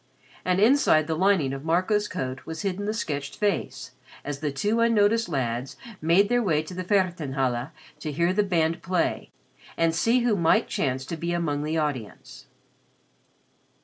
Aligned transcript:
And 0.43 0.59
inside 0.59 1.05
the 1.05 1.13
lining 1.13 1.53
of 1.53 1.63
Marco's 1.63 2.07
coat 2.07 2.43
was 2.47 2.63
hidden 2.63 2.85
the 2.85 2.91
sketched 2.95 3.37
face, 3.37 3.91
as 4.25 4.39
the 4.39 4.51
two 4.51 4.79
unnoticed 4.79 5.29
lads 5.29 5.77
made 6.01 6.27
their 6.27 6.41
way 6.41 6.63
to 6.63 6.73
the 6.73 6.83
Feldherrn 6.83 7.35
halle 7.35 7.69
to 7.99 8.11
hear 8.11 8.33
the 8.33 8.41
band 8.41 8.81
play 8.81 9.29
and 9.77 9.93
see 9.93 10.21
who 10.21 10.35
might 10.35 10.67
chance 10.67 11.05
to 11.05 11.15
be 11.17 11.33
among 11.33 11.61
the 11.61 11.77
audience. 11.77 12.47